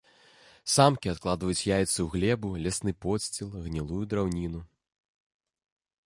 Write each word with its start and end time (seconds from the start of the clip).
Самкі 0.75 1.09
адкладваюць 1.11 1.67
яйцы 1.71 1.99
ў 2.03 2.07
глебу, 2.13 2.49
лясны 2.67 2.91
подсціл, 3.05 3.51
гнілую 3.65 4.01
драўніну. 4.13 4.61